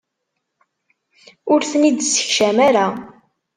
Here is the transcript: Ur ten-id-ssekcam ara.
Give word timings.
Ur 1.51 1.59
ten-id-ssekcam 1.69 2.57
ara. 2.67 2.87